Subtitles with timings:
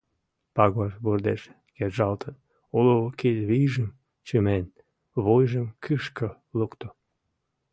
[0.55, 1.41] Пагор вурдеш
[1.75, 2.35] кержалтын,
[2.77, 3.89] уло кид вийжым
[4.27, 4.65] чымен,
[5.23, 6.87] вуйжым кӱшкӧ лукто.